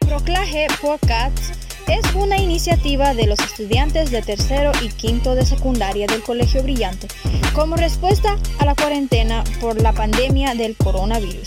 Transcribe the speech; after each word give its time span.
Proclaje 0.00 0.66
Cats 1.06 1.52
es 1.88 2.14
una 2.14 2.38
iniciativa 2.38 3.14
de 3.14 3.26
los 3.26 3.38
estudiantes 3.40 4.10
de 4.10 4.22
tercero 4.22 4.72
y 4.80 4.88
quinto 4.88 5.34
de 5.34 5.44
secundaria 5.44 6.06
del 6.06 6.22
Colegio 6.22 6.62
Brillante 6.62 7.08
como 7.54 7.76
respuesta 7.76 8.38
a 8.58 8.64
la 8.64 8.74
cuarentena 8.74 9.44
por 9.60 9.80
la 9.80 9.92
pandemia 9.92 10.54
del 10.54 10.76
coronavirus. 10.76 11.46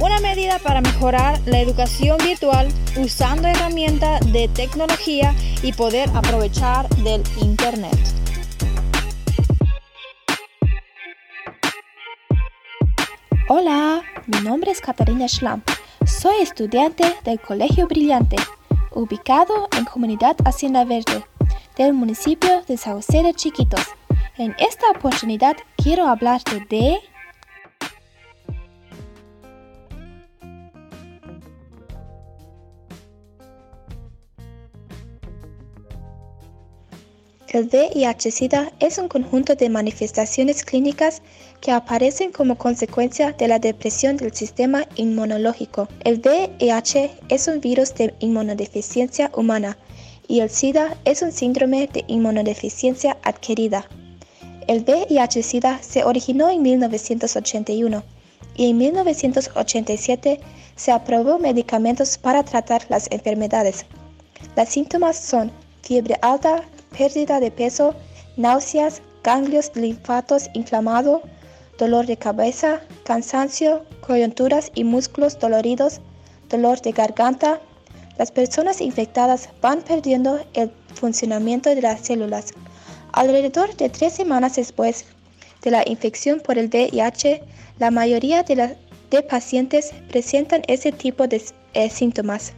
Una 0.00 0.18
medida 0.20 0.58
para 0.58 0.80
mejorar 0.80 1.40
la 1.46 1.60
educación 1.60 2.18
virtual 2.18 2.68
usando 2.96 3.48
herramientas 3.48 4.20
de 4.32 4.48
tecnología 4.48 5.34
y 5.62 5.72
poder 5.72 6.10
aprovechar 6.14 6.88
del 6.96 7.22
Internet. 7.40 7.98
Hola, 13.48 14.02
mi 14.26 14.40
nombre 14.40 14.70
es 14.70 14.80
Catarina 14.80 15.28
Schlamp. 15.28 15.75
Soy 16.06 16.36
estudiante 16.40 17.16
del 17.24 17.40
Colegio 17.40 17.88
Brillante, 17.88 18.36
ubicado 18.92 19.68
en 19.76 19.84
Comunidad 19.86 20.36
Hacienda 20.44 20.84
Verde, 20.84 21.24
del 21.76 21.94
municipio 21.94 22.62
de 22.62 22.76
Sauceda 22.76 23.32
Chiquitos. 23.32 23.84
En 24.38 24.54
esta 24.58 24.88
oportunidad 24.96 25.56
quiero 25.76 26.06
hablarte 26.06 26.64
de 26.70 27.00
El 37.56 37.70
VIH-Sida 37.70 38.70
es 38.80 38.98
un 38.98 39.08
conjunto 39.08 39.54
de 39.54 39.70
manifestaciones 39.70 40.62
clínicas 40.62 41.22
que 41.62 41.72
aparecen 41.72 42.30
como 42.30 42.58
consecuencia 42.58 43.32
de 43.32 43.48
la 43.48 43.58
depresión 43.58 44.18
del 44.18 44.34
sistema 44.34 44.86
inmunológico. 44.96 45.88
El 46.04 46.20
VIH 46.20 47.12
es 47.30 47.48
un 47.48 47.62
virus 47.62 47.94
de 47.94 48.12
inmunodeficiencia 48.18 49.30
humana 49.34 49.78
y 50.28 50.40
el 50.40 50.50
SIDA 50.50 50.98
es 51.06 51.22
un 51.22 51.32
síndrome 51.32 51.88
de 51.90 52.04
inmunodeficiencia 52.08 53.16
adquirida. 53.22 53.88
El 54.66 54.84
VIH-Sida 54.84 55.78
se 55.80 56.04
originó 56.04 56.50
en 56.50 56.60
1981 56.60 58.02
y 58.54 58.68
en 58.68 58.76
1987 58.76 60.40
se 60.76 60.92
aprobó 60.92 61.38
medicamentos 61.38 62.18
para 62.18 62.42
tratar 62.42 62.84
las 62.90 63.10
enfermedades. 63.10 63.86
Los 64.54 64.68
síntomas 64.68 65.16
son 65.18 65.50
fiebre 65.80 66.18
alta, 66.20 66.62
pérdida 66.96 67.40
de 67.40 67.50
peso, 67.50 67.94
náuseas, 68.36 69.02
ganglios 69.22 69.72
linfatos 69.74 70.48
inflamados, 70.54 71.22
dolor 71.78 72.06
de 72.06 72.16
cabeza, 72.16 72.80
cansancio, 73.04 73.84
coyunturas 74.00 74.70
y 74.74 74.84
músculos 74.84 75.38
doloridos, 75.38 76.00
dolor 76.48 76.80
de 76.80 76.92
garganta. 76.92 77.60
Las 78.18 78.30
personas 78.30 78.80
infectadas 78.80 79.48
van 79.60 79.82
perdiendo 79.82 80.40
el 80.54 80.70
funcionamiento 80.94 81.74
de 81.74 81.82
las 81.82 82.00
células. 82.00 82.54
Alrededor 83.12 83.74
de 83.76 83.88
tres 83.88 84.12
semanas 84.12 84.56
después 84.56 85.04
de 85.62 85.70
la 85.70 85.82
infección 85.86 86.40
por 86.40 86.58
el 86.58 86.68
VIH, 86.68 87.42
la 87.78 87.90
mayoría 87.90 88.42
de, 88.42 88.76
pacientes 89.28 89.92
presentan 90.08 90.62
ese 90.68 90.92
tipo 90.92 91.26
de 91.26 91.42
eh, 91.74 91.90
síntomas. 91.90 92.52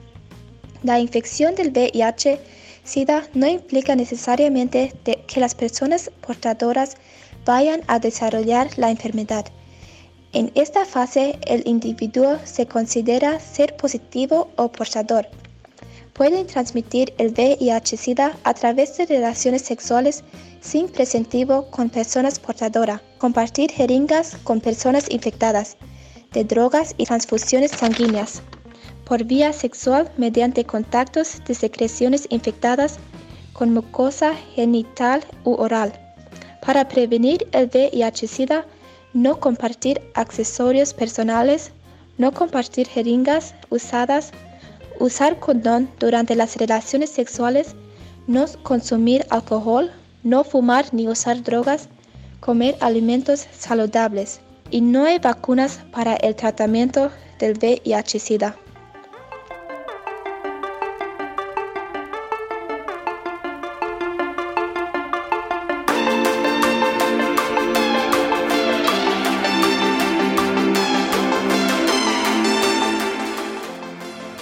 La 0.83 1.01
infección 1.01 1.55
del 1.55 1.71
VIH 1.71 2.41
SIDA 2.89 3.29
no 3.35 3.47
implica 3.47 3.95
necesariamente 3.95 4.95
que 5.27 5.41
las 5.41 5.55
personas 5.55 6.11
portadoras 6.27 6.97
vayan 7.45 7.83
a 7.87 7.99
desarrollar 7.99 8.71
la 8.79 8.91
enfermedad. 8.91 9.45
En 10.33 10.51
esta 10.55 10.87
fase, 10.87 11.39
el 11.47 11.63
individuo 11.67 12.39
se 12.45 12.67
considera 12.67 13.41
ser 13.41 13.77
positivo 13.77 14.51
o 14.57 14.73
portador. 14.73 15.29
Pueden 16.15 16.47
transmitir 16.47 17.13
el 17.19 17.33
VIH-Sida 17.33 18.37
a 18.43 18.55
través 18.55 18.97
de 18.97 19.07
relaciones 19.07 19.63
sexuales 19.63 20.25
sin 20.61 20.89
presentivo 20.89 21.71
con 21.71 21.91
personas 21.91 22.39
portadoras, 22.39 23.03
compartir 23.19 23.71
jeringas 23.71 24.37
con 24.45 24.61
personas 24.61 25.11
infectadas, 25.11 25.77
de 26.33 26.45
drogas 26.45 26.95
y 26.97 27.05
transfusiones 27.05 27.71
sanguíneas 27.71 28.43
por 29.09 29.25
vía 29.25 29.55
sexual 29.55 30.11
mediante 30.19 30.65
contactos 30.65 31.41
de 31.47 31.55
secreciones 31.55 32.27
infectadas 32.29 32.99
con 33.55 33.73
mucosa 33.73 34.35
genital 34.55 35.25
u 35.45 35.55
oral. 35.55 35.93
Para 36.65 36.87
prevenir 36.87 37.49
el 37.53 37.69
VIH-Sida, 37.69 38.67
no 39.15 39.41
compartir 39.41 40.03
accesorios 40.15 40.93
personales, 40.93 41.73
no 42.19 42.33
compartir 42.33 42.87
jeringas 42.87 43.55
usadas, 43.71 44.33
usar 45.01 45.39
condón 45.39 45.89
durante 45.99 46.35
las 46.37 46.57
relaciones 46.57 47.09
sexuales, 47.09 47.75
no 48.27 48.45
consumir 48.63 49.25
alcohol, 49.31 49.91
no 50.23 50.45
fumar 50.45 50.93
ni 50.93 51.09
usar 51.09 51.43
drogas, 51.43 51.89
comer 52.41 52.77
alimentos 52.81 53.47
saludables 53.57 54.41
y 54.71 54.83
no 54.83 55.07
hay 55.07 55.19
vacunas 55.19 55.81
para 55.93 56.15
el 56.17 56.35
tratamiento 56.35 57.11
del 57.39 57.57
VIH-Sida. 57.57 58.57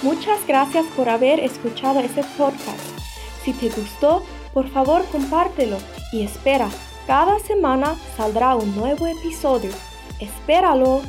Muchas 0.03 0.45
gracias 0.47 0.85
por 0.95 1.09
haber 1.09 1.39
escuchado 1.39 1.99
este 1.99 2.23
podcast. 2.37 2.79
Si 3.43 3.51
te 3.53 3.69
gustó, 3.69 4.23
por 4.53 4.69
favor 4.69 5.03
compártelo 5.11 5.77
y 6.11 6.23
espera, 6.23 6.69
cada 7.07 7.39
semana 7.39 7.95
saldrá 8.15 8.55
un 8.55 8.75
nuevo 8.75 9.07
episodio. 9.07 9.71
Espéralo. 10.19 11.01